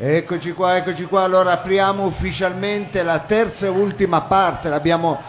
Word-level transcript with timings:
Eccoci 0.00 0.52
qua, 0.52 0.76
eccoci 0.76 1.06
qua. 1.06 1.24
Allora 1.24 1.50
apriamo 1.50 2.04
ufficialmente 2.04 3.02
la 3.02 3.18
terza 3.18 3.66
e 3.66 3.68
ultima 3.68 4.20
parte. 4.20 4.68
L'abbiamo 4.68 5.20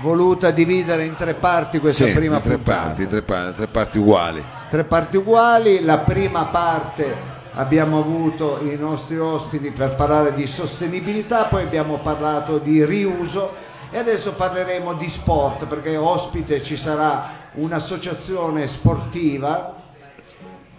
voluta 0.00 0.50
dividere 0.50 1.04
in 1.04 1.14
tre 1.14 1.34
parti 1.34 1.78
questa 1.78 2.06
Sì, 2.06 2.14
prima 2.14 2.40
tre 2.40 2.56
puntata. 2.56 2.86
parti, 2.86 3.06
tre 3.06 3.20
parti, 3.20 3.54
tre 3.56 3.66
parti 3.66 3.98
uguali. 3.98 4.42
Tre 4.70 4.84
parti 4.84 5.18
uguali. 5.18 5.84
La 5.84 5.98
prima 5.98 6.46
parte 6.46 7.14
abbiamo 7.52 7.98
avuto 7.98 8.60
i 8.62 8.74
nostri 8.78 9.18
ospiti 9.18 9.70
per 9.72 9.94
parlare 9.94 10.32
di 10.32 10.46
sostenibilità, 10.46 11.44
poi 11.44 11.62
abbiamo 11.64 11.98
parlato 11.98 12.56
di 12.56 12.82
riuso 12.82 13.52
e 13.90 13.98
adesso 13.98 14.32
parleremo 14.32 14.94
di 14.94 15.10
sport 15.10 15.66
perché 15.66 15.98
ospite 15.98 16.62
ci 16.62 16.78
sarà 16.78 17.50
un'associazione 17.56 18.66
sportiva 18.68 19.82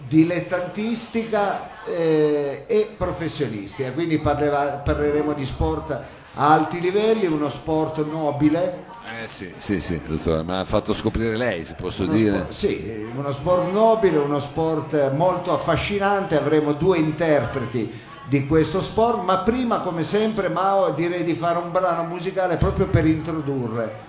dilettantistica 0.08 1.84
eh, 1.84 2.64
e 2.66 2.94
professionistica, 2.96 3.92
quindi 3.92 4.18
parleva- 4.18 4.80
parleremo 4.84 5.32
di 5.32 5.44
sport 5.46 5.90
a 5.90 6.52
alti 6.52 6.80
livelli, 6.80 7.26
uno 7.26 7.48
sport 7.48 8.04
nobile, 8.06 8.84
Eh 9.22 9.28
sì, 9.28 9.52
sì, 9.56 9.80
sì, 9.80 10.00
dottore, 10.04 10.42
me 10.42 10.56
l'ha 10.56 10.64
fatto 10.64 10.92
scoprire 10.92 11.36
lei, 11.36 11.64
se 11.64 11.74
posso 11.74 12.02
uno 12.02 12.12
dire. 12.12 12.36
sport, 12.38 12.50
sì, 12.50 13.08
uno 13.14 13.32
sport 13.32 13.70
nobile, 13.72 14.18
uno 14.18 14.40
sport 14.40 15.12
molto 15.12 15.52
affascinante, 15.52 16.36
avremo 16.36 16.72
due 16.72 16.98
interpreti 16.98 18.00
di 18.28 18.46
questo 18.46 18.80
sport, 18.80 19.22
ma 19.22 19.38
prima 19.38 19.80
come 19.80 20.02
sempre 20.02 20.48
Mao 20.48 20.90
direi 20.90 21.22
di 21.22 21.34
fare 21.34 21.58
un 21.58 21.70
brano 21.70 22.02
musicale 22.02 22.56
proprio 22.56 22.88
per 22.88 23.06
introdurre, 23.06 24.04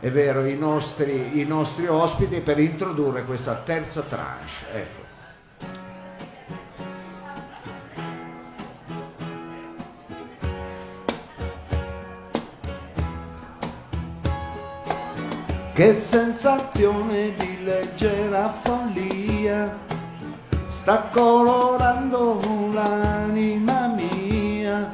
è 0.00 0.10
vero, 0.10 0.44
i 0.44 0.56
nostri, 0.56 1.38
i 1.40 1.44
nostri 1.44 1.86
ospiti, 1.86 2.40
per 2.40 2.58
introdurre 2.58 3.24
questa 3.24 3.54
terza 3.64 4.02
tranche. 4.02 4.52
Ecco. 4.74 5.09
Che 15.72 15.94
sensazione 15.94 17.32
di 17.34 17.64
leggera 17.64 18.54
follia 18.60 19.78
sta 20.66 21.04
colorando 21.10 22.38
l'anima 22.72 23.86
mia, 23.86 24.90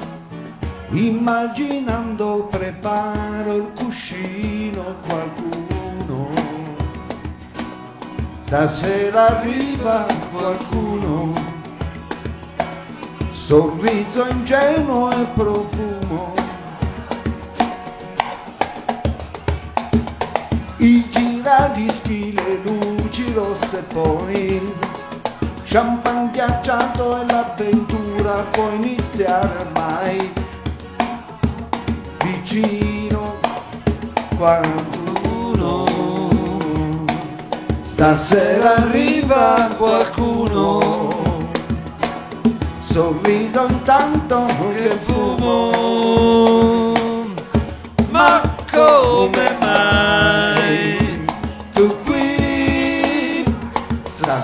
immaginando 0.90 2.46
preparo 2.50 3.56
il 3.56 3.72
cuscino 3.74 4.96
qualcuno. 5.08 6.28
Stasera 8.44 9.38
arriva 9.38 10.06
qualcuno, 10.30 11.32
sorriso 13.32 14.26
ingenuo 14.28 15.10
e 15.10 15.26
profumo. 15.34 16.35
I 20.86 21.04
giradischi, 21.10 22.32
le 22.32 22.60
luci 22.62 23.32
rosse 23.32 23.78
poi 23.92 24.62
Champagne 25.64 26.30
ghiacciato 26.30 27.20
e 27.20 27.26
l'avventura 27.26 28.46
può 28.52 28.70
iniziare 28.70 29.48
ormai 29.62 30.32
Vicino 32.22 33.34
qualcuno. 34.36 35.86
Stasera 37.84 38.76
arriva 38.76 39.68
qualcuno. 39.76 41.10
Sorrido 42.84 43.66
intanto 43.68 44.46
che 44.72 44.90
fumo. 45.00 45.72
Ma 48.10 48.40
come 48.70 49.56
mai 49.58 49.95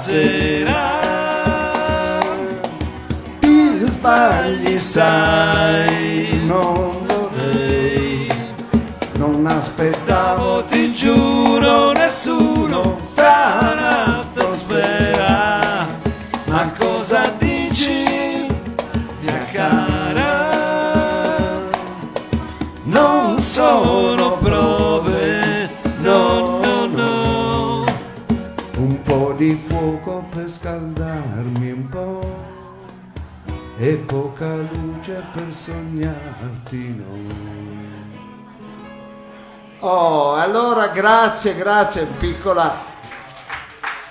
stasera. 0.02 1.00
Ti 3.38 3.78
sbagli 3.78 4.78
sai. 4.78 6.40
Non 6.46 6.90
vorrei 7.06 8.30
non 9.14 9.46
aspettavo 9.46 10.64
ti 10.64 10.92
giuro 10.92 11.92
nessuno 11.92 12.98
fuoco 29.82 30.25
per 30.32 30.48
scaldarmi 30.48 31.72
un 31.72 31.88
po' 31.88 32.20
e 33.78 33.97
poca 33.97 34.54
luce 34.54 35.25
per 35.34 35.53
sognarti 35.53 37.03
no. 37.04 37.50
Oh, 39.81 40.34
allora 40.34 40.87
grazie, 40.87 41.56
grazie, 41.56 42.06
piccola 42.21 42.91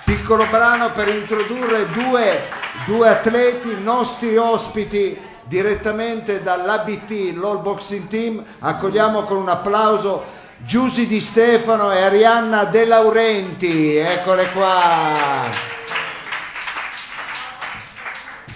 piccolo 0.04 0.44
brano 0.50 0.92
per 0.92 1.08
introdurre 1.08 1.88
due, 1.88 2.48
due 2.84 3.08
atleti, 3.08 3.74
nostri 3.82 4.36
ospiti 4.36 5.18
direttamente 5.44 6.42
dall'ABT, 6.42 7.34
l'All 7.34 7.62
Boxing 7.62 8.08
Team. 8.08 8.44
Accogliamo 8.58 9.22
con 9.22 9.38
un 9.38 9.48
applauso 9.48 10.22
Giusy 10.64 11.08
Di 11.08 11.18
Stefano 11.18 11.90
e 11.90 12.00
Arianna 12.02 12.64
De 12.66 12.84
Laurenti. 12.86 13.96
Eccole 13.96 14.48
qua. 14.52 15.50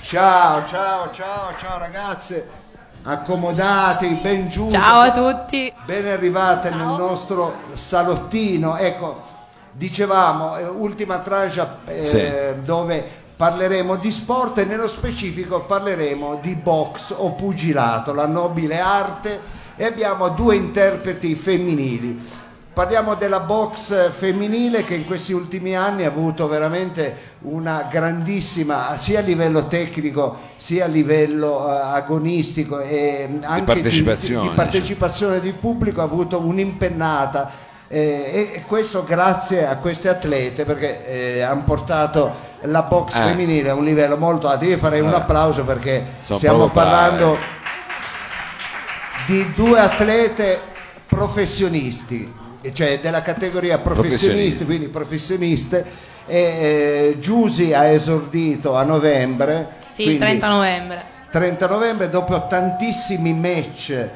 Ciao, 0.01 0.65
ciao, 0.67 1.11
ciao, 1.11 1.51
ciao 1.59 1.79
ragazze. 1.79 2.49
Accomodati, 3.03 4.07
ben 4.23 4.49
giunte. 4.49 4.77
Ciao 4.77 5.01
a 5.01 5.11
tutti. 5.11 5.73
Ben 5.85 6.07
arrivate 6.07 6.69
Ciao. 6.71 6.79
nel 6.79 6.87
nostro 6.97 7.55
salottino. 7.75 8.77
Ecco, 8.77 9.23
dicevamo, 9.73 10.57
eh, 10.59 10.65
ultima 10.65 11.19
tranche 11.19 11.67
eh, 11.87 12.05
Sì. 12.05 12.33
dove 12.63 13.05
parleremo 13.37 13.97
di 13.97 14.13
sport 14.13 14.59
e 14.59 14.65
nello 14.65 14.89
specifico 14.89 15.63
parleremo 15.63 16.39
di 16.41 16.55
box 16.55 17.13
o 17.17 17.33
pugilato, 17.33 18.15
la 18.15 18.27
nobile 18.27 18.81
arte 18.81 19.65
e 19.77 19.85
abbiamo 19.85 20.29
due 20.31 20.55
interpreti 20.57 21.35
femminili. 21.35 22.45
Parliamo 22.73 23.15
della 23.15 23.41
box 23.41 24.11
femminile 24.11 24.85
che 24.85 24.95
in 24.95 25.07
questi 25.07 25.33
ultimi 25.33 25.75
anni 25.75 26.05
ha 26.05 26.09
avuto 26.09 26.47
veramente 26.47 27.35
una 27.43 27.87
grandissima, 27.91 28.99
sia 28.99 29.21
a 29.21 29.23
livello 29.23 29.67
tecnico 29.67 30.37
sia 30.57 30.85
a 30.85 30.89
livello 30.89 31.67
eh, 31.67 31.81
agonistico 31.95 32.81
e 32.81 33.39
anche 33.43 33.63
partecipazione, 33.63 34.49
di 34.51 34.55
partecipazione 34.55 35.41
di 35.41 35.53
pubblico, 35.53 36.03
ha 36.03 36.05
avuto 36.05 36.39
un'impennata 36.39 37.51
eh, 37.89 38.53
e 38.57 38.65
questo 38.67 39.05
grazie 39.05 39.67
a 39.67 39.77
queste 39.77 40.11
atlete 40.11 40.65
perché 40.65 41.37
eh, 41.37 41.41
hanno 41.41 41.63
portato 41.65 42.45
la 42.63 42.83
box 42.83 43.15
Eh. 43.15 43.21
femminile 43.21 43.71
a 43.71 43.75
un 43.75 43.85
livello 43.85 44.17
molto 44.19 44.49
alto. 44.49 44.65
Io 44.67 44.77
farei 44.77 45.01
un 45.01 45.13
Eh. 45.13 45.15
applauso 45.15 45.65
perché 45.65 46.05
Sono 46.21 46.39
stiamo 46.39 46.69
parlando 46.69 47.39
di 49.27 49.45
due 49.55 49.81
atlete 49.81 50.61
professionisti, 51.07 52.33
cioè 52.73 53.01
della 53.01 53.23
categoria 53.23 53.79
professionisti, 53.79 54.27
Professionisti. 54.27 54.65
quindi 54.65 54.87
professioniste. 54.89 55.85
E, 56.27 56.39
eh, 56.39 57.17
Giusy 57.19 57.73
ha 57.73 57.87
esordito 57.87 58.75
a 58.77 58.83
novembre. 58.83 59.85
Sì, 59.95 60.05
quindi 60.05 60.19
30 60.19 60.49
novembre. 60.49 61.05
30 61.31 61.67
novembre 61.67 62.09
dopo 62.09 62.47
tantissimi 62.47 63.33
match 63.35 64.09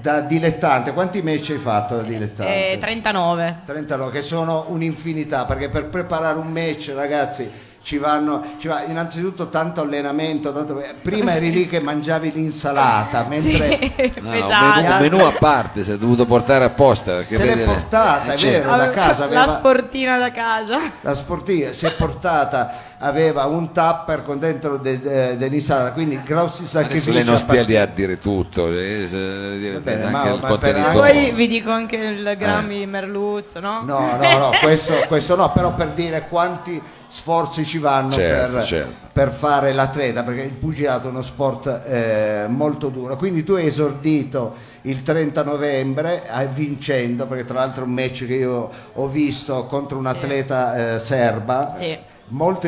da 0.00 0.20
dilettante. 0.20 0.92
Quanti 0.92 1.22
match 1.22 1.50
hai 1.50 1.58
fatto 1.58 1.96
da 1.96 2.02
dilettante? 2.02 2.72
Eh, 2.72 2.78
39. 2.78 3.60
39, 3.64 4.10
che 4.10 4.22
sono 4.22 4.66
un'infinità, 4.68 5.44
perché 5.44 5.68
per 5.68 5.86
preparare 5.86 6.38
un 6.38 6.50
match, 6.50 6.92
ragazzi, 6.94 7.50
ci 7.84 7.98
vanno, 7.98 8.42
ci 8.58 8.66
va 8.66 8.82
innanzitutto 8.82 9.48
tanto 9.50 9.82
allenamento. 9.82 10.52
tanto- 10.52 10.82
prima 11.02 11.34
eri 11.34 11.52
lì 11.52 11.68
che 11.68 11.78
mangiavi 11.80 12.32
l'insalata, 12.32 13.26
mentre 13.28 13.78
Sì, 13.94 14.12
No, 14.20 14.30
no, 14.30 14.36
un, 14.36 14.40
menù, 14.40 14.92
un 14.94 14.98
menù 15.00 15.18
a 15.24 15.32
parte, 15.38 15.84
si 15.84 15.92
è 15.92 15.96
dovuto 15.98 16.24
portare 16.24 16.64
apposta. 16.64 17.12
Perché 17.16 17.36
Se 17.36 17.54
l'è 17.54 17.64
portata, 17.64 18.30
è 18.30 18.34
eh, 18.34 18.36
certo. 18.38 18.68
vero. 18.70 18.76
da 18.78 18.90
casa 18.90 19.24
aveva- 19.24 19.46
La 19.46 19.52
sportina 19.58 20.16
da 20.18 20.30
casa. 20.32 20.78
la 21.02 21.14
sportiva 21.14 21.72
si 21.72 21.84
è 21.86 21.92
portata 21.92 22.72
aveva 23.04 23.44
un 23.44 23.70
tapper 23.72 24.22
con 24.22 24.38
dentro 24.38 24.76
de- 24.78 24.98
de- 25.00 25.36
dell'insalata, 25.36 25.92
quindi 25.92 26.20
grossi 26.24 26.66
sacrifici. 26.66 27.10
Adesso 27.10 27.12
lei 27.12 27.24
non 27.24 27.34
a 27.34 27.38
stia 27.38 27.62
lì 27.62 27.76
a 27.76 27.86
dire 27.86 28.16
tutto, 28.16 28.68
eh, 28.72 29.04
se- 29.06 29.58
dire 29.58 29.76
anche 29.76 29.96
ma- 30.10 30.24
il 30.24 30.30
ma 30.30 30.36
per- 30.38 30.48
contenitore. 30.48 30.92
Poi 31.12 31.32
vi 31.32 31.46
dico 31.46 31.70
anche 31.70 31.96
il 31.96 32.34
grammi 32.38 32.78
di 32.78 32.86
merluzzo, 32.86 33.60
no? 33.60 33.82
No, 33.84 34.16
no, 34.16 34.38
no, 34.38 34.50
questo, 34.62 34.92
questo 35.06 35.36
no, 35.36 35.52
però 35.52 35.74
per 35.74 35.88
dire 35.88 36.26
quanti 36.28 36.80
sforzi 37.06 37.64
ci 37.64 37.78
vanno 37.78 38.10
Certo, 38.10 38.52
per, 38.56 38.64
certo. 38.64 39.06
per 39.12 39.30
fare 39.30 39.72
l'atleta, 39.72 40.24
perché 40.24 40.40
il 40.42 40.50
pugilato 40.50 41.06
è 41.06 41.10
uno 41.10 41.22
sport 41.22 41.82
eh, 41.86 42.46
molto 42.48 42.88
duro. 42.88 43.16
Quindi 43.16 43.44
tu 43.44 43.52
hai 43.52 43.66
esordito 43.66 44.54
il 44.82 45.02
30 45.02 45.44
novembre 45.44 46.22
eh, 46.28 46.46
vincendo, 46.46 47.26
perché 47.26 47.44
tra 47.44 47.54
l'altro 47.60 47.84
è 47.84 47.86
un 47.86 47.92
match 47.92 48.26
che 48.26 48.34
io 48.34 48.70
ho 48.94 49.08
visto 49.08 49.66
contro 49.66 49.96
un'atleta 49.98 50.94
eh, 50.94 50.98
serba. 50.98 51.76
Sì. 51.78 51.96
Molto 52.28 52.66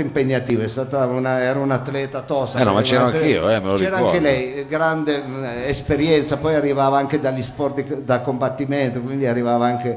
stata 0.69 1.06
una, 1.06 1.41
era 1.41 1.58
un'atleta 1.58 2.20
tosta. 2.20 2.58
Eh 2.58 2.64
no, 2.64 2.73
ma 2.75 2.82
atleta- 2.82 3.17
anch'io, 3.17 3.49
eh, 3.49 3.58
me 3.61 3.67
lo 3.70 3.75
C'era 3.76 3.97
ricordo. 3.97 4.06
anche 4.08 4.20
lei, 4.20 4.67
grande 4.67 5.19
mh, 5.19 5.44
esperienza, 5.67 6.37
poi 6.37 6.55
arrivava 6.55 6.99
anche 6.99 7.19
dagli 7.20 7.43
sport 7.43 7.82
di- 7.82 8.05
da 8.05 8.20
combattimento, 8.20 9.00
quindi 9.00 9.26
arrivava 9.26 9.64
anche 9.67 9.97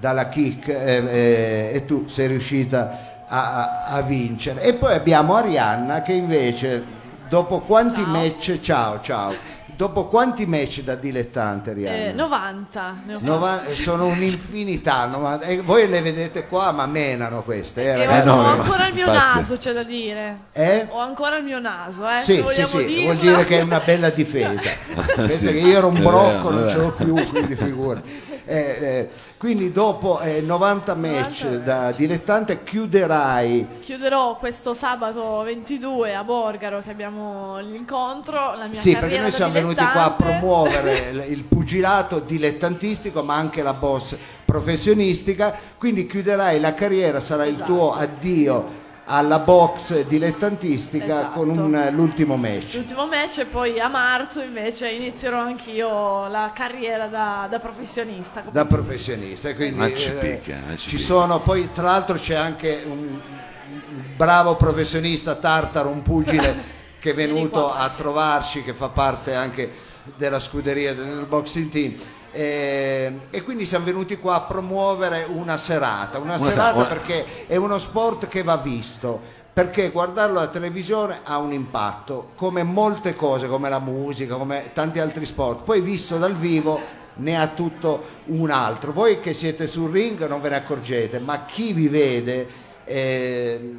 dalla 0.00 0.28
kick 0.28 0.68
eh, 0.68 0.74
eh, 1.08 1.70
e 1.74 1.84
tu 1.86 2.08
sei 2.08 2.26
riuscita 2.26 2.98
a, 3.28 3.54
a- 3.54 3.84
a 3.96 4.02
vincere. 4.02 4.60
E 4.62 4.74
poi 4.74 4.94
abbiamo 4.94 5.34
Arianna 5.36 6.02
che 6.02 6.12
invece 6.12 6.84
dopo 7.28 7.60
quanti 7.60 8.02
Ciao. 8.02 8.12
match, 8.12 8.60
ciao 8.60 9.00
ciao, 9.02 9.34
dopo 9.76 10.06
quanti 10.06 10.46
match 10.46 10.80
da 10.82 10.94
dilettante 10.94 11.70
Arianna? 11.70 11.96
Eh, 12.08 12.12
90. 12.12 12.96
ne 13.06 13.14
ho 13.14 13.18
Nova- 13.20 13.62
sono 13.70 14.06
un'infinità, 14.06 15.06
nova- 15.06 15.40
e 15.40 15.60
voi 15.60 15.86
le 15.88 16.00
vedete 16.00 16.46
qua 16.46 16.72
ma 16.72 16.86
menano 16.86 17.42
queste, 17.42 17.82
eh, 17.94 18.02
E 18.02 18.06
ho, 18.20 18.24
no, 18.24 18.32
ho 18.32 18.42
no, 18.42 18.48
ancora 18.62 18.86
il 18.88 18.94
mio 18.94 19.06
infatti. 19.06 19.36
naso, 19.38 19.56
c'è 19.56 19.72
da 19.72 19.82
dire. 19.82 20.34
Eh? 20.52 20.86
Ho 20.90 20.98
ancora 21.00 21.36
il 21.36 21.44
mio 21.44 21.58
naso, 21.58 22.08
eh. 22.08 22.20
Sì, 22.22 22.44
sì, 22.52 22.66
sì, 22.66 22.84
dirlo. 22.84 23.02
vuol 23.04 23.16
dire 23.16 23.44
che 23.44 23.58
è 23.58 23.62
una 23.62 23.80
bella 23.80 24.08
difesa. 24.10 24.70
Sì, 25.28 25.46
che 25.46 25.58
io 25.58 25.76
ero 25.78 25.86
un 25.88 26.00
brocco, 26.02 26.50
non 26.50 26.68
ce 26.68 26.76
l'ho 26.76 26.90
più, 26.92 27.14
quindi 27.28 27.54
figura. 27.56 28.00
Eh, 28.48 28.54
eh, 28.80 29.08
quindi 29.38 29.72
dopo 29.72 30.20
eh, 30.20 30.40
90 30.40 30.94
match 30.94 31.42
90 31.42 31.64
da 31.64 31.90
dilettante 31.90 32.62
chiuderai 32.62 33.66
Chiuderò 33.80 34.36
questo 34.36 34.72
sabato 34.72 35.42
22 35.42 36.14
a 36.14 36.22
Borgaro 36.22 36.80
che 36.80 36.90
abbiamo 36.90 37.58
l'incontro. 37.58 38.54
La 38.56 38.68
mia 38.68 38.80
Sì, 38.80 38.94
perché 38.96 39.18
noi 39.18 39.32
siamo 39.32 39.52
venuti 39.52 39.84
qua 39.84 40.04
a 40.04 40.10
promuovere 40.12 41.08
il- 41.10 41.24
il 41.32 41.42
pugilato 41.42 42.20
dilettantistico, 42.20 43.24
ma 43.24 43.34
anche 43.34 43.62
la 43.64 43.74
boss 43.74 44.14
professionistica. 44.44 45.52
Quindi 45.76 46.06
chiuderai 46.06 46.60
la 46.60 46.72
carriera, 46.74 47.18
sarà 47.20 47.46
il 47.46 47.60
tuo 47.60 47.92
addio 47.94 48.84
alla 49.08 49.38
box 49.38 50.04
dilettantistica 50.06 51.04
Esatto. 51.04 51.38
con 51.38 51.48
un- 51.50 51.88
l'ultimo 51.92 52.36
match. 52.36 52.74
L'ultimo 52.74 53.06
match 53.06 53.38
e 53.38 53.46
poi 53.46 53.78
a 53.78 53.88
marzo 53.88 54.40
invece 54.42 54.88
inizierò 54.90 55.38
anchio 55.38 56.26
la 56.26 56.50
carriera 56.52 57.06
da, 57.06 57.46
da 57.48 57.58
professionista. 57.60 58.42
da 58.50 58.64
professionista. 58.64 59.54
Quindi, 59.54 59.78
Ma 59.78 59.94
ci 59.94 60.10
eh, 60.10 60.14
picchia, 60.14 60.60
ma 60.66 60.72
ci 60.76 60.88
ci 60.88 60.96
picchia. 60.96 61.04
sono 61.06 61.40
poi 61.40 61.70
tra 61.72 61.84
l'altro 61.84 62.16
c'è 62.16 62.34
anche 62.34 62.82
un, 62.84 62.92
un 62.98 64.02
bravo 64.16 64.56
professionista 64.56 65.36
tartaro, 65.36 65.88
un 65.88 66.02
pugile 66.02 66.74
che 66.98 67.10
è 67.10 67.14
venuto 67.14 67.72
a 67.72 67.88
trovarci, 67.90 68.64
che 68.64 68.72
fa 68.72 68.88
parte 68.88 69.34
anche 69.34 69.70
della 70.16 70.40
scuderia 70.40 70.94
del 70.94 71.26
boxing 71.28 71.68
team. 71.70 71.94
Eh, 72.38 73.12
e 73.30 73.42
quindi 73.42 73.64
siamo 73.64 73.86
venuti 73.86 74.18
qua 74.18 74.34
a 74.34 74.40
promuovere 74.42 75.26
una 75.26 75.56
serata, 75.56 76.18
una, 76.18 76.34
Una 76.36 76.50
serata 76.50 76.70
sa- 76.70 76.76
una- 76.76 76.84
perché 76.84 77.46
è 77.46 77.56
uno 77.56 77.78
sport 77.78 78.28
che 78.28 78.42
va 78.42 78.58
visto, 78.58 79.18
perché 79.54 79.88
guardarlo 79.88 80.36
alla 80.40 80.48
televisione 80.48 81.20
ha 81.24 81.38
un 81.38 81.54
impatto, 81.54 82.32
come 82.34 82.62
molte 82.62 83.16
cose, 83.16 83.48
come 83.48 83.70
la 83.70 83.78
musica, 83.78 84.34
come 84.36 84.70
tanti 84.74 84.98
altri 84.98 85.24
sport, 85.24 85.62
poi 85.62 85.80
visto 85.80 86.18
dal 86.18 86.34
vivo 86.34 86.78
ne 87.14 87.40
ha 87.40 87.46
tutto 87.46 88.04
un 88.26 88.50
altro. 88.50 88.92
Voi 88.92 89.18
che 89.18 89.32
siete 89.32 89.66
sul 89.66 89.90
ring 89.90 90.28
non 90.28 90.42
ve 90.42 90.50
ne 90.50 90.56
accorgete, 90.56 91.18
ma 91.18 91.46
chi 91.46 91.72
vi 91.72 91.88
vede 91.88 92.46
eh, 92.84 93.78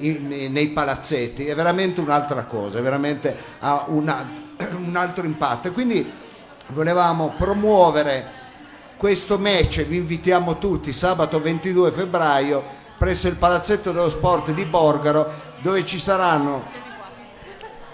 in- 0.00 0.48
nei 0.52 0.68
palazzetti 0.68 1.46
è 1.46 1.54
veramente 1.56 2.00
un'altra 2.00 2.44
cosa, 2.44 2.78
è 2.78 2.82
veramente 2.82 3.36
ha 3.58 3.84
una- 3.88 4.24
un 4.78 4.94
altro 4.94 5.26
impatto. 5.26 5.66
E 5.66 5.72
quindi 5.72 6.24
volevamo 6.68 7.34
promuovere 7.36 8.44
questo 8.96 9.38
match, 9.38 9.84
vi 9.84 9.96
invitiamo 9.96 10.58
tutti 10.58 10.92
sabato 10.92 11.40
22 11.40 11.90
febbraio 11.90 12.62
presso 12.96 13.28
il 13.28 13.36
Palazzetto 13.36 13.92
dello 13.92 14.08
Sport 14.08 14.52
di 14.52 14.64
Borgaro 14.64 15.44
dove 15.60 15.84
ci 15.84 15.98
saranno 15.98 16.84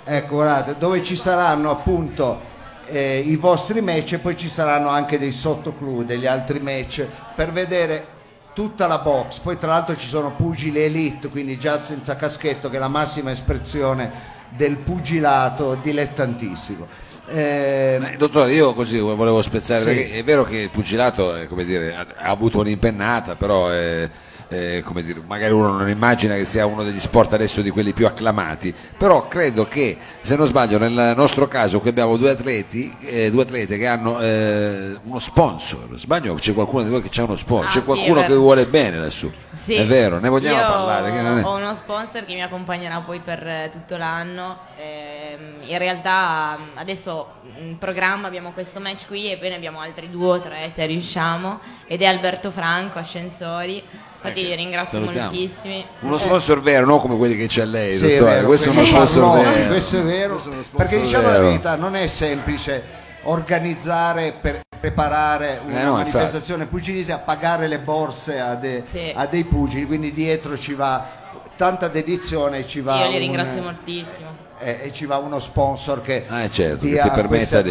ecco 0.04 0.34
guardate, 0.34 0.76
dove 0.78 1.02
ci 1.02 1.16
saranno 1.16 1.70
appunto 1.70 2.50
eh, 2.86 3.18
i 3.18 3.36
vostri 3.36 3.80
match 3.80 4.12
e 4.12 4.18
poi 4.18 4.36
ci 4.36 4.48
saranno 4.48 4.88
anche 4.88 5.18
dei 5.18 5.32
sottoclub, 5.32 6.04
degli 6.04 6.26
altri 6.26 6.60
match 6.60 7.06
per 7.34 7.52
vedere 7.52 8.06
tutta 8.52 8.86
la 8.86 8.98
box. 8.98 9.38
Poi 9.38 9.56
tra 9.56 9.68
l'altro 9.68 9.96
ci 9.96 10.08
sono 10.08 10.32
pugili 10.32 10.82
elite, 10.82 11.28
quindi 11.28 11.58
già 11.58 11.78
senza 11.78 12.16
caschetto 12.16 12.68
che 12.68 12.76
è 12.76 12.80
la 12.80 12.88
massima 12.88 13.30
espressione 13.30 14.31
del 14.56 14.76
pugilato 14.76 15.78
dilettantistico. 15.82 16.86
Eh, 17.28 17.98
Eh, 18.02 18.16
dottore, 18.16 18.52
io 18.52 18.74
così 18.74 18.98
volevo 18.98 19.40
spezzare, 19.42 19.80
Sì. 19.80 19.86
perché 19.86 20.12
è 20.12 20.24
vero 20.24 20.44
che 20.44 20.58
il 20.58 20.70
pugilato 20.70 21.34
è, 21.34 21.46
come 21.46 21.64
dire, 21.64 21.94
ha, 21.94 22.06
avuto 22.30 22.58
un'impennata, 22.58 23.36
però 23.36 23.68
è, 23.68 24.08
è, 24.48 24.82
come 24.84 25.02
dire, 25.02 25.22
magari 25.26 25.52
uno 25.52 25.72
non 25.72 25.88
immagina 25.88 26.34
che 26.34 26.44
sia 26.44 26.66
uno 26.66 26.82
degli 26.82 27.00
sport 27.00 27.32
adesso 27.32 27.62
di 27.62 27.70
quelli 27.70 27.94
più 27.94 28.06
acclamati, 28.06 28.74
però 28.98 29.28
credo 29.28 29.66
che, 29.66 29.96
se 30.20 30.36
non 30.36 30.46
sbaglio, 30.46 30.78
nel 30.78 31.14
nostro 31.16 31.48
caso 31.48 31.80
qui 31.80 31.88
abbiamo 31.90 32.16
due 32.18 32.30
atleti, 32.30 32.92
eh, 33.00 33.30
due 33.30 33.42
atlete 33.44 33.78
che 33.78 33.86
hanno 33.86 34.20
eh, 34.20 34.96
uno 35.04 35.18
sponsor, 35.18 35.88
sbaglio? 35.96 36.34
C'è 36.34 36.52
qualcuno 36.52 36.82
di 36.82 36.90
voi 36.90 37.00
che 37.02 37.20
ha 37.20 37.24
uno 37.24 37.36
sponsor, 37.36 37.68
Ah, 37.68 37.72
c'è 37.72 37.84
qualcuno 37.84 38.24
che 38.26 38.34
vuole 38.34 38.66
bene 38.66 38.98
lassù, 38.98 39.30
Sì. 39.64 39.74
è 39.74 39.84
vero, 39.86 40.18
ne 40.18 40.28
vogliamo 40.28 40.58
Io 40.60 40.66
parlare? 40.66 41.12
Che 41.12 41.20
non 41.20 41.38
è- 41.38 41.44
Ho 41.44 41.54
uno 41.56 41.74
sponsor 41.74 42.24
che 42.24 42.34
mi 42.34 42.42
accompagnerà 42.42 43.00
poi 43.00 43.20
per 43.20 43.46
eh, 43.46 43.68
tutto 43.70 43.96
l'anno. 43.96 44.58
Ehm, 44.76 45.60
in 45.66 45.78
realtà 45.78 46.58
adesso 46.74 47.28
in 47.58 47.78
programma 47.78 48.26
abbiamo 48.26 48.52
questo 48.52 48.80
match 48.80 49.06
qui 49.06 49.30
e 49.30 49.36
poi 49.38 49.50
ne 49.50 49.54
abbiamo 49.54 49.80
altri 49.80 50.10
due 50.10 50.28
o 50.28 50.40
tre 50.40 50.72
se 50.74 50.84
riusciamo. 50.86 51.60
Ed 51.86 52.02
è 52.02 52.06
Alberto 52.06 52.50
Franco, 52.50 52.98
Ascensori. 52.98 53.82
Infatti 54.24 54.46
Ecco, 54.46 54.54
ringrazio 54.54 54.98
salutiamo. 55.00 55.30
moltissimi. 55.30 55.86
Uno 56.00 56.16
sponsor 56.16 56.60
vero, 56.62 56.86
non 56.86 57.00
come 57.00 57.16
quelli 57.16 57.36
che 57.36 57.46
c'è 57.46 57.64
lei, 57.64 57.96
Sì, 57.98 58.06
è 58.10 58.14
dottore, 58.18 58.34
vero, 58.34 58.46
questo 58.46 58.68
è 58.68 58.72
uno 58.72 58.84
sponsor 58.84 59.22
parloni, 59.28 59.54
vero. 59.56 59.66
questo 59.68 59.98
è 59.98 60.02
vero, 60.02 60.32
Questo 60.34 60.50
è 60.50 60.76
perché 60.76 61.00
diciamo 61.00 61.26
la 61.26 61.32
vero. 61.32 61.44
verità, 61.46 61.74
non 61.74 61.96
è 61.96 62.06
semplice 62.06 62.82
organizzare 63.24 64.32
per 64.40 64.60
preparare 64.86 65.60
una 65.64 65.80
Eh 65.80 65.84
no, 65.84 65.92
manifestazione 65.92 66.66
pugilistica, 66.66 67.18
pagare 67.18 67.68
le 67.68 67.78
borse 67.78 68.40
a, 68.40 68.56
de- 68.56 68.82
Sì. 68.90 69.12
a 69.14 69.26
dei 69.26 69.44
pugili, 69.44 69.86
quindi 69.86 70.12
dietro 70.12 70.58
ci 70.58 70.74
va 70.74 71.06
tanta 71.54 71.86
dedizione, 71.86 72.66
ci 72.66 72.80
va 72.80 72.96
Io 73.04 73.06
li 73.10 73.12
un- 73.14 73.18
ringrazio 73.20 73.62
moltissimo. 73.62 74.28
eh, 74.58 74.80
e 74.82 74.92
ci 74.92 75.06
va 75.06 75.18
uno 75.18 75.38
sponsor 75.38 76.02
che 76.02 76.24
Ah, 76.26 76.48
certo, 76.50 76.84
dia 76.84 77.02
che 77.04 77.08
ti 77.08 77.08
a 77.08 77.14
permetta 77.14 77.62
di- 77.62 77.70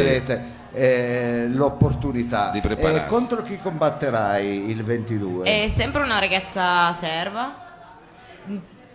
eh, 0.74 1.48
l'opportunità. 1.50 2.50
Di 2.52 2.62
prepararsi. 2.62 3.04
E 3.04 3.08
contro 3.08 3.44
chi 3.44 3.60
combatterai 3.62 4.70
il 4.70 4.82
22? 4.82 5.44
È 5.44 5.70
sempre 5.76 6.04
una 6.04 6.18
ragazza 6.18 6.96
serva. 6.98 7.54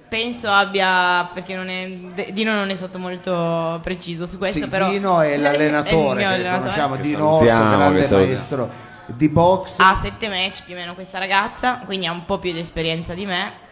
Penso 0.08 0.48
abbia, 0.48 1.28
perché 1.34 1.54
non 1.56 1.68
è, 1.68 2.30
Dino 2.32 2.54
non 2.54 2.70
è 2.70 2.75
stato 2.76 2.98
molto 2.98 3.80
preciso 3.82 4.25
su 4.25 4.38
questo, 4.38 4.60
Sì, 4.60 4.68
però 4.68 4.88
Dino 4.88 5.20
è 5.20 5.36
l'allenatore 5.36 5.96
mio 6.20 6.28
che 6.28 6.34
allenatore. 6.34 6.60
conosciamo, 6.60 6.94
Che 6.96 7.02
Dino 7.02 7.28
Orso, 7.28 7.44
grande 7.44 7.76
maestro 7.76 8.70
di 9.06 9.28
box. 9.28 9.75
ha 9.78 9.98
sette 10.00 10.28
match 10.28 10.62
più 10.64 10.75
o 10.75 10.76
meno 10.78 10.94
questa 10.94 11.18
ragazza, 11.18 11.80
quindi 11.84 12.06
ha 12.06 12.12
un 12.12 12.25
po' 12.25 12.38
più 12.38 12.52
di 12.52 12.60
esperienza 12.60 13.14
di 13.14 13.26
me. 13.26 13.64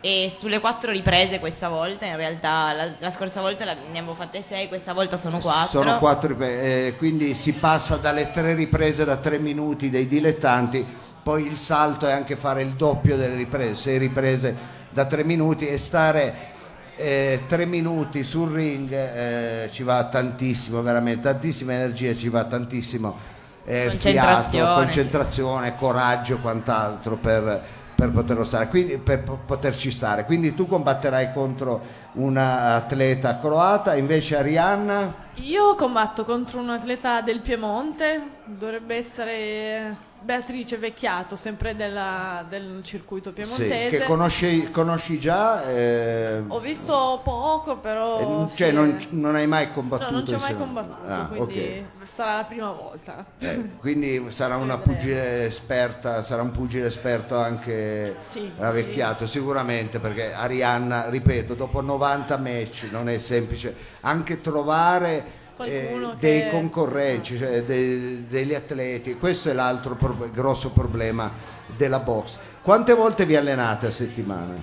E 0.00 0.32
sulle 0.38 0.60
quattro 0.60 0.92
riprese 0.92 1.40
questa 1.40 1.68
volta, 1.68 2.06
in 2.06 2.16
realtà 2.16 2.72
la, 2.72 2.88
la 2.98 3.10
scorsa 3.10 3.40
volta 3.40 3.64
la- 3.64 3.74
ne 3.90 3.98
avevo 3.98 4.14
fatte 4.14 4.42
sei, 4.46 4.68
questa 4.68 4.92
volta 4.92 5.16
sono 5.16 5.38
quattro. 5.38 5.80
Sono 5.80 5.98
quattro 5.98 6.28
riprese, 6.28 6.86
eh, 6.88 6.96
quindi 6.96 7.34
si 7.34 7.54
passa 7.54 7.96
dalle 7.96 8.30
tre 8.30 8.54
riprese 8.54 9.04
da 9.04 9.16
tre 9.16 9.38
minuti 9.38 9.90
dei 9.90 10.06
dilettanti, 10.06 10.86
poi 11.22 11.46
il 11.46 11.56
salto 11.56 12.06
è 12.06 12.12
anche 12.12 12.36
fare 12.36 12.62
il 12.62 12.74
doppio 12.74 13.16
delle 13.16 13.34
riprese, 13.34 13.74
sei 13.74 13.98
riprese 13.98 14.76
da 14.90 15.04
tre 15.06 15.24
minuti 15.24 15.66
e 15.66 15.78
stare 15.78 16.56
eh, 16.96 17.44
tre 17.46 17.64
minuti 17.64 18.24
sul 18.24 18.50
ring 18.52 18.90
eh, 18.92 19.68
ci 19.72 19.82
va 19.82 20.04
tantissimo, 20.04 20.82
veramente 20.82 21.22
tantissima 21.22 21.72
energia, 21.72 22.14
ci 22.14 22.28
va 22.28 22.44
tantissimo 22.44 23.36
eh, 23.64 23.86
Concentrazione. 23.88 24.48
fiato, 24.48 24.80
concentrazione, 24.80 25.76
coraggio 25.76 26.34
e 26.36 26.40
quant'altro 26.40 27.16
per, 27.16 27.62
per 27.94 28.10
poterlo 28.10 28.44
stare, 28.44 28.66
quindi, 28.68 28.96
per 28.96 29.22
po- 29.22 29.38
poterci 29.44 29.90
stare. 29.90 30.24
Quindi 30.24 30.54
tu 30.54 30.66
combatterai 30.66 31.32
contro 31.32 32.06
una 32.14 32.74
atleta 32.74 33.38
croata, 33.38 33.94
invece 33.94 34.36
Arianna... 34.36 35.26
Io 35.34 35.74
combatto 35.76 36.24
contro 36.24 36.58
un 36.58 36.70
atleta 36.70 37.20
del 37.20 37.40
Piemonte, 37.40 38.20
dovrebbe 38.46 38.96
essere 38.96 39.96
Beatrice 40.20 40.76
Vecchiato, 40.78 41.36
sempre 41.36 41.76
della- 41.76 42.44
del 42.48 42.80
circuito 42.82 43.30
Sì, 43.30 43.34
piemontese. 43.34 43.98
che 43.98 44.04
conosci, 44.04 44.70
conosci 44.70 45.18
già? 45.18 45.68
eh, 45.68 46.42
Ho 46.48 46.58
visto 46.60 47.20
poco, 47.22 47.78
però... 47.78 48.18
eh, 48.44 48.48
cioè 48.54 48.68
sì, 48.68 48.74
non, 48.74 48.98
non 49.10 49.34
hai 49.36 49.46
mai 49.46 49.70
combattuto? 49.72 50.10
No, 50.10 50.16
non 50.18 50.26
ci 50.26 50.34
ho 50.34 50.38
mai 50.38 50.56
combattuto, 50.56 51.08
Ah, 51.10 51.26
quindi 51.26 51.84
ok. 52.02 52.06
sarà 52.06 52.36
la 52.36 52.44
prima 52.44 52.70
volta. 52.72 53.24
Eh, 53.38 53.76
quindi 53.78 54.26
sarà 54.30 54.56
una 54.56 54.76
pugile 54.78 55.44
esperta, 55.46 56.22
sarà 56.22 56.42
un 56.42 56.50
pugile 56.50 56.86
esperto 56.86 57.38
anche 57.38 58.16
Sì, 58.24 58.50
la 58.58 58.70
Vecchiato, 58.70 59.26
sicuramente, 59.26 59.98
perché 60.00 60.32
Arianna, 60.32 61.08
ripeto, 61.08 61.54
dopo 61.54 61.80
90 61.80 62.36
match 62.38 62.86
non 62.90 63.08
è 63.08 63.18
semplice 63.18 63.74
anche 64.00 64.40
trovare 64.40 65.36
eh, 65.64 65.96
dei 66.18 66.42
che- 66.42 66.48
concorrenti, 66.50 67.36
cioè 67.38 67.62
dei- 67.62 68.26
degli 68.28 68.54
atleti. 68.54 69.14
Questo 69.16 69.50
è 69.50 69.52
l'altro 69.52 69.94
pro- 69.94 70.28
grosso 70.32 70.70
problema 70.70 71.30
della 71.76 71.98
box. 71.98 72.36
Quante 72.62 72.94
volte 72.94 73.24
vi 73.24 73.36
allenate 73.36 73.86
a 73.86 73.90
settimana? 73.90 74.54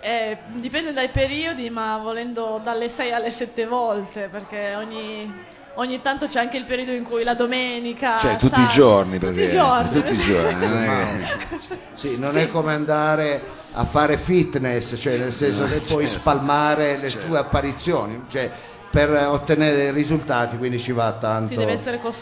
Eh, 0.00 0.38
dipende 0.54 0.92
dai 0.92 1.08
periodi, 1.08 1.70
ma 1.70 1.98
volendo 1.98 2.60
dalle 2.62 2.88
6 2.88 3.12
alle 3.12 3.30
7 3.30 3.66
volte, 3.66 4.28
perché 4.30 4.74
ogni, 4.76 5.30
ogni 5.74 6.00
tanto 6.00 6.26
c'è 6.26 6.38
anche 6.38 6.56
il 6.56 6.64
periodo 6.64 6.92
in 6.92 7.02
cui 7.02 7.24
la 7.24 7.34
domenica... 7.34 8.16
Cioè 8.16 8.36
tutti 8.36 8.60
i 8.60 8.66
giorni, 8.68 9.18
Tutti 9.18 9.40
i 9.42 9.46
praticamente. 9.48 9.56
giorni. 9.56 9.90
Tutti 9.90 10.12
i 10.14 10.18
giorni. 10.18 10.66
non 10.66 10.76
è 10.82 11.36
Sì, 11.98 12.16
non 12.16 12.38
è 12.38 12.48
come 12.48 12.72
andare 12.74 13.42
a 13.72 13.84
fare 13.84 14.16
fitness, 14.16 14.94
cioè 14.96 15.16
nel 15.18 15.32
senso 15.32 15.64
che 15.66 15.80
puoi 15.80 16.06
spalmare 16.06 16.96
le 16.96 17.10
tue 17.10 17.38
apparizioni, 17.38 18.22
cioè 18.28 18.48
per 18.90 19.10
ottenere 19.10 19.90
risultati, 19.90 20.56
quindi 20.56 20.78
ci 20.78 20.92
va 20.92 21.12
tanto, 21.12 21.54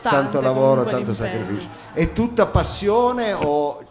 tanto 0.02 0.40
lavoro, 0.40 0.84
tanto 0.84 1.14
sacrificio. 1.14 1.68
È 1.92 2.12
tutta 2.12 2.46
passione 2.46 3.32
o 3.32 3.84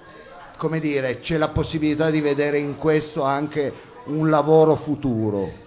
come 0.57 0.79
dire, 0.79 1.19
c'è 1.19 1.37
la 1.37 1.49
possibilità 1.49 2.09
di 2.09 2.21
vedere 2.21 2.57
in 2.57 2.77
questo 2.77 3.23
anche 3.23 3.73
un 4.05 4.29
lavoro 4.29 4.75
futuro? 4.75 5.63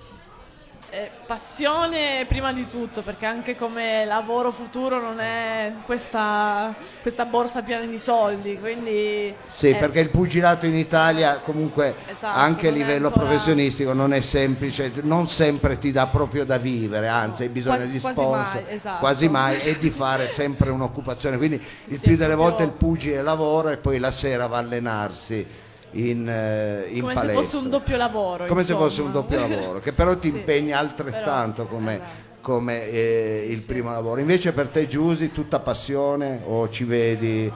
Eh, 0.99 1.11
passione 1.27 2.25
prima 2.27 2.53
di 2.53 2.67
tutto, 2.67 3.03
perché 3.03 3.25
anche 3.25 3.55
come 3.55 4.05
lavoro 4.05 4.51
futuro 4.51 5.01
non 5.01 5.21
è 5.21 5.73
questa, 5.85 6.75
questa 7.03 7.25
borsa 7.25 7.63
piena 7.63 7.87
di 7.87 7.99
soldi, 7.99 8.59
quindi... 8.59 9.33
Sì, 9.47 9.69
eh, 9.69 9.77
perché 9.77 10.01
il 10.01 10.11
pugilato 10.11 10.67
in 10.67 10.75
Italia 10.77 11.39
comunque 11.39 11.95
Esatto, 12.05 12.37
anche 12.37 12.67
a 12.67 12.71
livello 12.73 13.07
ancora- 13.09 13.27
professionistico 13.27 13.93
non 13.93 14.13
è 14.13 14.21
semplice, 14.21 14.91
non 15.03 15.29
sempre 15.29 15.79
ti 15.79 15.93
dà 15.93 16.09
proprio 16.09 16.45
da 16.45 16.59
vivere, 16.59 17.07
anzi 17.07 17.43
hai 17.45 17.49
bisogno 17.51 17.77
Quasi- 17.77 17.93
di 17.93 18.01
quasi 18.01 18.21
sponsor, 18.21 18.55
mai, 18.65 18.75
esatto. 18.75 18.99
quasi 18.99 19.29
mai 19.29 19.61
e 19.61 19.79
di 19.79 19.91
fare 19.91 20.27
sempre 20.27 20.71
un'occupazione, 20.71 21.37
quindi 21.37 21.65
il 21.85 21.99
Sì, 21.99 22.09
più 22.09 22.17
delle 22.17 22.35
volte 22.35 22.65
il 22.65 22.73
pugile 22.73 23.23
lavora 23.23 23.71
e 23.71 23.77
poi 23.77 24.01
la 24.01 24.11
sera 24.11 24.49
va 24.49 24.57
a 24.57 24.61
allenarsi 24.61 25.47
in, 25.93 26.29
eh, 26.29 26.87
in 26.91 27.01
come 27.01 27.15
palestra. 27.15 27.43
se 27.43 27.49
fosse 27.49 27.57
un 27.65 27.71
doppio 27.71 27.97
lavoro. 27.97 28.47
Come 28.47 28.63
se 28.63 28.73
insomma. 28.73 28.89
fosse 28.89 29.03
un 29.03 29.13
doppio 29.13 29.39
lavoro, 29.41 29.79
che 29.81 29.93
però 29.93 30.17
ti 30.19 30.31
Sì, 30.31 30.37
impegna 30.37 30.79
altrettanto 30.79 31.65
però, 31.65 31.77
come, 31.77 31.95
esatto. 31.95 32.11
come, 32.41 32.89
eh, 32.91 33.47
il 33.51 33.61
primo 33.63 33.91
lavoro. 33.93 34.21
Invece 34.21 34.53
per 34.53 34.69
te 34.69 34.87
Giusy 34.87 35.33
tutta 35.33 35.59
passione 35.61 36.41
o 36.45 36.69
ci 36.71 36.85
vedi 36.85 37.51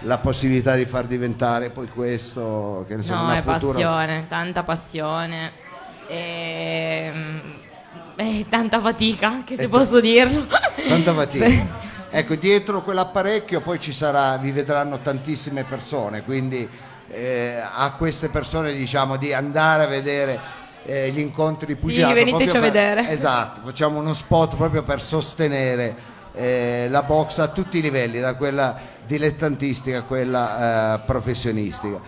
la 0.00 0.18
possibilità 0.18 0.74
di 0.74 0.84
far 0.84 1.04
diventare 1.06 1.70
poi 1.70 1.88
questo 1.88 2.84
che 2.88 2.96
ne 2.96 3.02
so, 3.02 3.14
No, 3.14 3.22
una 3.22 3.36
è 3.36 3.40
futura 3.42 3.72
passione, 3.72 4.26
tanta 4.28 4.62
passione. 4.62 5.52
E, 6.06 7.10
mm, 7.14 7.38
e 8.16 8.46
tanta 8.48 8.80
fatica, 8.80 9.28
anche 9.28 9.56
se 9.56 9.62
E 9.62 9.68
posso 9.68 10.00
dirlo. 10.00 10.46
tanta 10.88 11.12
fatica. 11.14 11.82
Ecco, 12.16 12.36
dietro 12.36 12.82
quell'apparecchio 12.82 13.60
poi 13.60 13.80
ci 13.80 13.92
sarà, 13.92 14.36
vi 14.36 14.52
vedranno 14.52 15.00
tantissime 15.00 15.64
persone, 15.64 16.22
quindi 16.22 16.68
eh, 17.10 17.60
a 17.60 17.92
queste 17.96 18.28
persone 18.28 18.72
diciamo 18.72 19.16
di 19.16 19.32
andare 19.32 19.84
a 19.84 19.86
vedere 19.86 20.40
eh, 20.84 21.10
gli 21.10 21.18
incontri 21.18 21.74
di 21.74 21.74
pugilato. 21.76 22.14
veniteci 22.14 22.50
proprio 22.50 22.60
a 22.60 22.62
per- 22.62 22.72
vedere. 22.72 23.10
Esatto, 23.12 23.60
facciamo 23.64 23.98
uno 23.98 24.14
spot 24.14 24.56
proprio 24.56 24.82
per 24.82 25.00
sostenere 25.00 25.94
eh, 26.34 26.86
la 26.90 27.02
box 27.02 27.38
a 27.38 27.48
tutti 27.48 27.78
i 27.78 27.80
livelli, 27.80 28.20
da 28.20 28.34
quella 28.34 28.76
dilettantistica 29.06 29.98
a 29.98 30.02
quella 30.02 30.94
eh, 30.94 31.00
professionistica. 31.06 32.00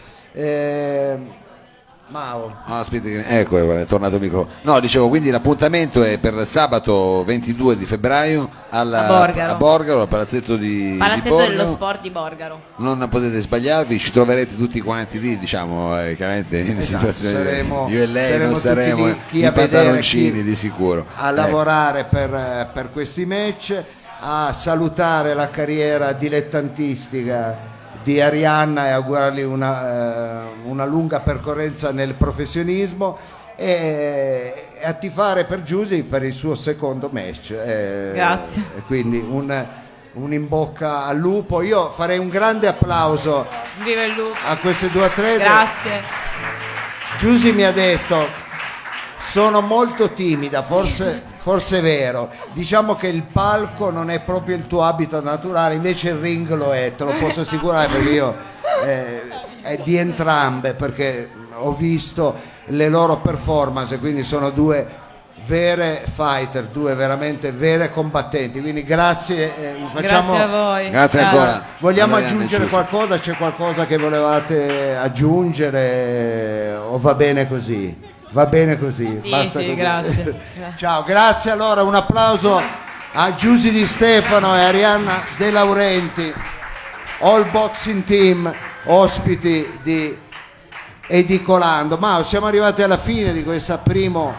Mao, 2.09 2.55
No, 2.67 2.79
aspetta, 2.79 3.09
ecco, 3.09 3.73
è 3.73 3.85
tornato 3.85 4.15
il 4.15 4.21
micro. 4.21 4.47
No, 4.63 4.79
dicevo, 4.79 5.09
quindi 5.09 5.29
l'appuntamento 5.31 6.05
è 6.05 6.19
per 6.19 6.47
sabato 6.47 7.25
22 7.25 7.77
di 7.77 7.85
febbraio 7.85 8.49
alla- 8.71 9.07
A 9.07 9.09
Borgaro. 9.09 9.53
a 9.53 9.55
Borgaro, 9.57 10.01
al 10.03 10.07
palazzetto 10.09 10.55
di, 10.57 10.93
di 10.93 10.97
Palazzetto 10.99 11.31
Borgaro. 11.31 11.51
dello 11.57 11.71
sport 11.73 12.01
di 12.03 12.11
Borgaro. 12.11 12.61
Non 12.77 13.05
potete 13.11 13.41
sbagliarvi, 13.41 13.99
ci 13.99 14.13
troverete 14.13 14.55
tutti 14.55 14.81
quanti 14.81 15.19
lì, 15.19 15.37
diciamo, 15.37 16.01
eh, 16.01 16.15
chiaramente 16.15 16.59
in 16.59 16.79
Esatto, 16.79 17.11
situazione 17.11 17.45
saremo- 17.45 17.87
io 17.89 18.03
e 18.03 18.07
lei 18.07 18.25
saremo 18.25 18.45
non 18.45 18.53
tutti 18.53 18.61
saremo 18.63 19.07
lì, 19.07 19.17
chi 19.29 19.39
i 19.39 19.45
a 19.45 19.51
vedere, 19.51 19.69
pantaloncini 19.69 20.43
di 20.45 20.55
sicuro. 20.55 21.07
a 21.17 21.29
Eh, 21.29 21.33
lavorare 21.33 22.05
per, 22.05 22.71
per 22.73 22.91
questi 22.93 23.27
match, 23.27 23.83
a 24.21 24.53
salutare 24.53 25.35
la 25.35 25.51
carriera 25.51 26.13
dilettantistica 26.13 27.75
di 28.07 28.21
Arianna 28.21 28.87
e 28.87 28.91
augurargli 28.91 29.43
una, 29.43 30.45
eh, 30.45 30.49
una 30.63 30.85
lunga 30.85 31.19
percorrenza 31.19 31.91
nel 31.91 32.15
professionismo 32.15 33.19
e, 33.57 34.69
e 34.79 34.87
a 34.87 34.93
tifare 34.93 35.43
per 35.45 35.65
Giusy 35.65 36.03
per 36.05 36.23
il 36.23 36.33
suo 36.33 36.55
secondo 36.55 37.09
match. 37.11 37.51
eh, 37.51 38.13
Grazie. 38.15 38.63
quindi 38.87 39.19
un, 39.19 39.67
un 40.13 40.33
in 40.33 40.47
bocca 40.47 41.05
al 41.07 41.17
lupo. 41.17 41.63
Io 41.63 41.91
farei 41.91 42.19
un 42.19 42.29
grande 42.29 42.69
applauso 42.69 43.45
a 44.47 44.57
queste 44.59 44.89
due 44.89 45.07
atlete. 45.07 45.43
Grazie. 45.43 46.03
Giusy 47.19 47.51
mi 47.51 47.65
ha 47.65 47.73
detto 47.73 48.29
sono 49.19 49.63
molto 49.63 50.11
timida, 50.11 50.63
forse, 50.63 51.25
forse 51.47 51.79
è 51.79 51.81
vero. 51.81 52.29
Diciamo 52.55 52.97
che 52.97 53.07
il 53.07 53.23
palco 53.23 53.91
non 53.91 54.11
è 54.11 54.19
proprio 54.19 54.57
il 54.57 54.67
tuo 54.67 54.83
habitat 54.83 55.23
naturale, 55.23 55.75
invece 55.75 56.09
il 56.09 56.17
ring 56.17 56.53
lo 56.53 56.75
è, 56.75 56.93
te 56.97 57.05
lo 57.05 57.13
posso 57.13 57.43
assicurare 57.43 57.87
perché 57.87 58.11
io 58.11 58.35
eh, 58.85 59.23
è 59.61 59.79
di 59.85 59.95
entrambe, 59.95 60.75
perché 60.75 61.31
ho 61.55 61.73
visto 61.73 62.35
le 62.65 62.89
loro 62.89 63.19
performance, 63.19 63.97
quindi 64.01 64.25
sono 64.25 64.51
due 64.51 65.05
vere 65.45 66.03
fighter, 66.13 66.65
due 66.65 66.95
veramente 66.95 67.53
vere 67.53 67.93
combattenti. 67.93 68.61
Quindi 68.61 68.83
grazie, 68.83 69.57
eh, 69.57 69.77
facciamo, 69.93 70.33
Grazie 70.35 70.43
a 70.43 70.49
voi. 70.49 70.91
Grazie 70.91 71.21
Ciao. 71.21 71.29
ancora. 71.29 71.63
Vogliamo 71.79 72.19
e 72.19 72.25
aggiungere 72.25 72.67
qualcosa? 72.67 73.21
C'è 73.21 73.37
qualcosa 73.37 73.87
che 73.87 73.97
volevate 73.99 74.97
aggiungere 74.97 76.75
o 76.75 76.99
va 76.99 77.15
bene 77.15 77.47
così? 77.47 78.15
Va 78.31 78.47
bene 78.47 78.79
così. 78.79 79.21
Sì, 79.23 79.29
basta 79.29 79.59
sì, 79.61 79.65
così. 79.67 79.77
grazie. 79.77 80.41
Ciao, 80.77 81.03
grazie 81.05 81.51
allora, 81.51 81.83
un 81.83 81.95
applauso 81.95 82.61
a 83.13 83.35
Giusy 83.35 83.71
Di 83.71 83.87
Stefano 83.87 84.55
e 84.57 84.61
Arianna 84.61 85.23
De 85.37 85.51
Laurenti, 85.51 86.33
All 87.21 87.49
Boxing 87.51 88.05
Team, 88.05 88.53
ospiti 88.85 89.79
di 89.83 90.19
Edicolando. 91.07 91.97
Ma 91.97 92.23
siamo 92.25 92.47
arrivati 92.47 92.83
alla 92.83 92.99
fine 92.99 93.33
di 93.33 93.43
questo 93.45 93.79
primo, 93.83 94.35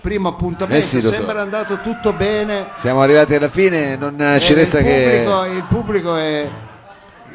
primo 0.00 0.28
appuntamento, 0.28 0.76
Eh 0.76 0.86
sì, 0.86 1.00
sembra 1.00 1.40
andato 1.40 1.80
tutto 1.80 2.12
bene. 2.12 2.66
Siamo 2.72 3.00
arrivati 3.00 3.34
alla 3.36 3.48
fine, 3.48 3.96
non 3.96 4.20
eh, 4.20 4.40
ci 4.40 4.52
Eh, 4.52 4.56
resta 4.56 4.80
il 4.80 4.84
che, 4.84 5.22
pubblico, 5.24 5.44
il 5.44 5.64
pubblico 5.64 6.16
è 6.16 6.48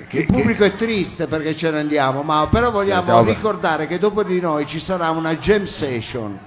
che- 0.08 0.20
il 0.20 0.26
pubblico 0.26 0.64
è 0.64 0.76
triste 0.76 1.28
perché 1.28 1.56
ce 1.56 1.72
ne 1.72 1.80
andiamo, 1.80 2.22
ma 2.24 2.48
però 2.50 2.72
vogliamo 2.72 3.04
siamo- 3.04 3.24
ricordare 3.24 3.88
che 3.88 3.98
dopo 3.98 4.24
di 4.24 4.40
noi 4.40 4.66
ci 4.68 4.80
sarà 4.80 5.10
una 5.10 5.36
jam 5.36 5.66
session. 5.66 6.38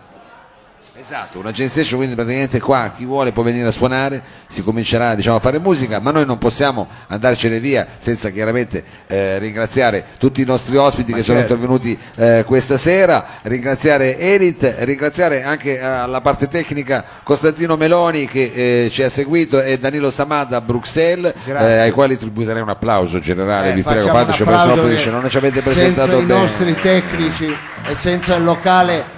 Esatto, 1.01 1.39
una 1.39 1.53
jam 1.53 1.69
session, 1.69 1.97
quindi 1.97 2.17
praticamente 2.17 2.59
qua 2.59 2.93
chi 2.95 3.05
vuole 3.05 3.31
può 3.31 3.45
venire 3.45 3.69
a 3.69 3.71
suonare, 3.71 4.21
si 4.49 4.65
comincerà 4.65 5.15
diciamo, 5.15 5.37
a 5.37 5.41
fare 5.41 5.61
musica, 5.61 6.01
ma 6.01 6.11
noi 6.11 6.27
non 6.27 6.39
possiamo 6.39 6.89
andarcene 7.07 7.61
via 7.61 7.87
senza 7.99 8.31
chiaramente 8.31 8.83
eh, 9.07 9.39
ringraziare 9.39 10.05
tutti 10.19 10.43
i 10.43 10.45
nostri 10.45 10.77
ospiti 10.77 11.13
Ma 11.13 11.19
che 11.19 11.23
sono 11.23 11.39
certo. 11.39 11.55
intervenuti 11.55 11.97
eh, 12.17 12.43
questa 12.45 12.77
sera, 12.77 13.25
ringraziare 13.43 14.19
Elit, 14.19 14.75
ringraziare 14.81 15.45
anche 15.45 15.81
alla 15.81 16.21
parte 16.21 16.49
tecnica 16.49 17.05
Costantino 17.23 17.77
Meloni 17.77 18.27
che 18.27 18.51
eh, 18.85 18.91
ci 18.91 19.05
ha 19.05 19.09
seguito 19.09 19.63
e 19.63 19.79
Danilo 19.79 20.11
Samad 20.11 20.53
a 20.53 20.61
Bruxelles, 20.61 21.33
eh, 21.47 21.79
ai 21.79 21.93
quali 21.93 22.19
tributerei 22.19 22.61
un 22.61 22.71
applauso 22.71 23.21
generale, 23.21 23.71
Eh, 23.71 23.75
vi 23.75 23.83
prego, 23.83 24.07
un 24.09 24.15
fateci 24.15 24.39
sennò 24.39 24.57
applauso 24.57 25.11
non 25.11 25.31
ci 25.31 25.37
avete 25.37 25.63
senza 25.63 25.71
presentato 25.71 26.19
i 26.19 26.25
bene. 26.25 26.41
nostri 26.41 26.75
tecnici 26.75 27.57
e 27.87 27.95
senza 27.95 28.35
il 28.35 28.43
locale 28.43 29.17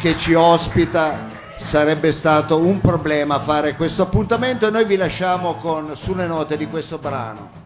che 0.00 0.16
ci 0.16 0.32
ospita 0.32 1.26
sarebbe 1.58 2.10
stato 2.10 2.58
un 2.58 2.80
problema 2.80 3.38
fare 3.38 3.76
questo 3.76 4.02
appuntamento 4.02 4.66
e 4.66 4.70
noi 4.70 4.86
vi 4.86 4.96
lasciamo 4.96 5.56
con 5.56 5.94
sulle 5.94 6.26
note 6.26 6.56
di 6.56 6.66
questo 6.66 6.96
brano. 6.96 7.58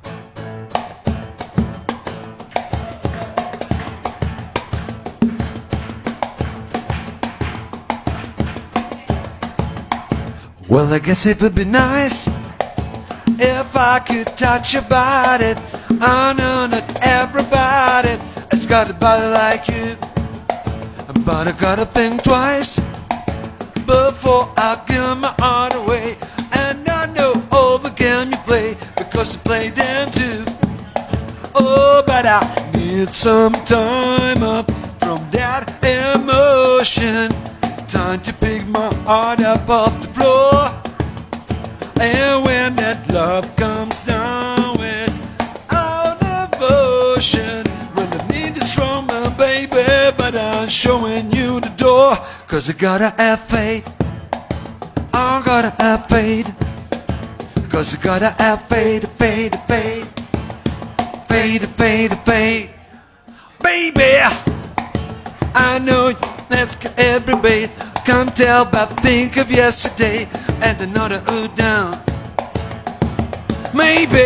Well, 10.66 10.92
I 10.92 10.98
guess 10.98 11.24
it 11.26 11.40
would 11.40 11.54
be 11.54 11.64
nice 11.64 12.28
If 13.38 13.76
I 13.76 14.00
could 14.00 14.26
touch 14.36 14.74
your 14.74 14.82
body, 14.82 15.54
I 16.00 16.32
know 16.34 16.66
not 16.66 17.04
everybody 17.04 18.18
has 18.50 18.66
got 18.66 18.90
a 18.90 18.94
body 18.94 19.26
like 19.26 19.68
you. 19.68 20.13
But 21.25 21.49
I 21.49 21.52
gotta 21.52 21.87
think 21.87 22.23
twice 22.23 22.78
before 23.87 24.52
I 24.59 24.78
give 24.87 25.19
my 25.19 25.35
heart 25.38 25.75
away. 25.75 26.16
And 26.52 26.87
I 26.88 27.07
know 27.07 27.33
all 27.50 27.78
the 27.78 27.90
game 27.90 28.31
you 28.31 28.37
play 28.38 28.76
because 28.97 29.35
you 29.35 29.40
play 29.40 29.71
them 29.71 30.11
too. 30.11 30.45
Oh, 31.54 32.02
but 32.07 32.26
I 32.26 32.43
need 32.75 33.12
some 33.12 33.54
time 33.64 34.43
off 34.43 34.66
from 34.99 35.19
that 35.31 35.64
emotion. 35.83 37.31
Time 37.88 38.21
to 38.21 38.33
pick 38.35 38.66
my 38.66 38.93
heart 39.04 39.40
up 39.40 39.69
off 39.69 39.95
the 40.02 40.09
floor. 40.09 40.73
And 42.00 42.45
when 42.45 42.76
that 42.76 43.11
love 43.11 43.45
comes 43.57 43.83
showing 50.68 51.30
you 51.33 51.61
the 51.61 51.73
door. 51.76 52.16
Cause 52.47 52.71
I 52.71 52.73
gotta 52.73 53.11
have 53.18 53.40
faith. 53.40 53.87
I 55.12 55.42
gotta 55.44 55.71
have 55.83 56.06
faith. 56.06 56.49
Cause 57.71 57.99
I 57.99 58.02
gotta 58.02 58.30
have 58.42 58.62
faith, 58.68 59.06
faith, 59.18 59.54
faith. 59.66 60.09
Faith, 61.28 61.76
faith, 61.76 62.25
faith. 62.25 62.71
Baby, 63.62 64.21
I 65.54 65.78
know 65.78 66.12
that's 66.49 66.76
every 66.99 67.37
day. 67.42 67.71
Can't 68.04 68.35
tell 68.37 68.64
but 68.64 68.87
think 69.00 69.37
of 69.37 69.50
yesterday 69.50 70.28
and 70.62 70.80
another 70.80 71.23
ooh 71.30 71.49
down. 71.56 72.00
Maybe 73.75 74.25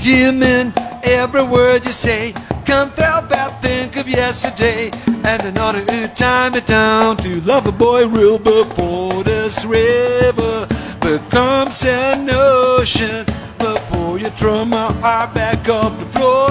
you 0.00 0.32
mean 0.32 0.72
every 1.04 1.42
word 1.42 1.84
you 1.84 1.92
say. 1.92 2.34
Can't 2.70 2.96
help 2.96 3.28
think 3.60 3.96
of 3.96 4.08
yesterday 4.08 4.92
and 5.24 5.42
another 5.42 5.84
time 6.14 6.54
it 6.54 6.66
down 6.66 7.16
to 7.16 7.40
love 7.40 7.66
a 7.66 7.72
boy 7.72 8.06
real 8.06 8.38
before 8.38 9.24
this 9.24 9.64
river 9.64 10.68
becomes 11.00 11.84
an 11.84 12.30
ocean. 12.30 13.26
Before 13.58 14.20
you 14.20 14.28
throw 14.38 14.64
my 14.64 14.92
heart 15.02 15.34
back 15.34 15.68
off 15.68 15.98
the 15.98 16.04
floor. 16.04 16.48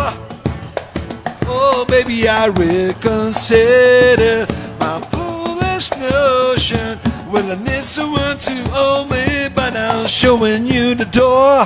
Oh, 1.48 1.86
baby, 1.88 2.28
I 2.28 2.48
reconsider 2.48 4.46
my 4.78 5.00
foolish 5.00 5.90
notion. 5.92 7.00
Well, 7.32 7.50
I 7.50 7.56
need 7.64 7.86
someone 7.86 8.38
to 8.38 8.56
hold 8.72 9.10
me, 9.10 9.48
but 9.56 9.74
I'm 9.74 10.06
showing 10.06 10.66
you 10.66 10.96
the 10.96 11.06
door. 11.06 11.66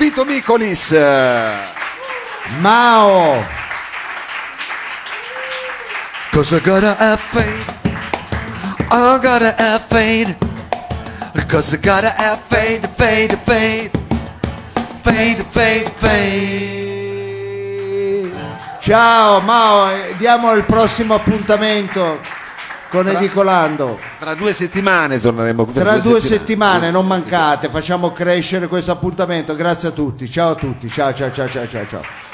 Vito 0.00 0.24
Micolis. 0.24 0.92
Mao, 2.60 3.44
Cause 6.32 6.54
I 6.54 6.60
gotta 6.60 6.94
have 6.94 7.20
faith. 7.20 7.68
I 8.90 9.18
gotta 9.22 9.52
have 9.58 9.82
faith. 9.82 10.34
Cause 11.46 11.74
I 11.74 11.76
gotta 11.76 12.08
have 12.08 12.40
faith, 12.40 12.86
faith, 12.96 13.38
faith. 13.44 13.92
Faith, 15.04 15.46
faith, 15.52 15.90
faith. 16.00 17.20
ciao 18.80 19.40
Mao, 19.40 19.90
diamo 20.16 20.52
il 20.54 20.64
prossimo 20.64 21.14
appuntamento 21.14 22.20
con 22.90 23.08
Edicolando. 23.08 23.98
Tra 24.18 24.34
due 24.34 24.52
settimane 24.52 25.20
torneremo 25.20 25.64
qui. 25.64 25.74
Tra 25.74 25.98
due 25.98 26.20
settimane, 26.20 26.90
non 26.90 27.06
mancate, 27.06 27.68
facciamo 27.68 28.12
crescere 28.12 28.66
questo 28.66 28.90
appuntamento. 28.90 29.54
Grazie 29.54 29.88
a 29.88 29.92
tutti, 29.92 30.28
ciao 30.28 30.50
a 30.50 30.54
tutti, 30.54 30.88
ciao 30.88 31.14
ciao 31.14 31.32
ciao 31.32 31.48
ciao 31.48 31.66
ciao. 31.66 31.86
ciao. 31.86 32.29